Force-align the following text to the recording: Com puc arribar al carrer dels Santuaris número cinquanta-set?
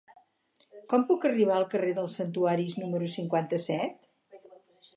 Com 0.93 1.03
puc 1.09 1.27
arribar 1.29 1.57
al 1.59 1.67
carrer 1.75 1.91
dels 1.99 2.15
Santuaris 2.21 2.73
número 2.85 3.11
cinquanta-set? 3.17 4.11